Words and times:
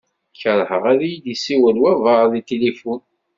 Kerheɣ 0.41 0.83
ad 0.91 1.01
iyi-d-yessiwel 1.03 1.77
wabɛaḍ 1.81 2.27
deg 2.33 2.45
tilifun. 2.47 3.01